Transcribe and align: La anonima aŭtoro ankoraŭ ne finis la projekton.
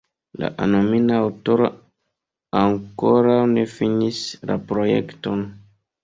La 0.43 0.47
anonima 0.65 1.17
aŭtoro 1.25 1.67
ankoraŭ 2.61 3.35
ne 3.51 3.65
finis 3.73 4.23
la 4.53 4.57
projekton. 4.73 5.45